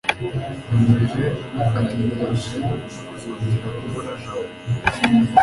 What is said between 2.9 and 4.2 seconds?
kuzongera kubona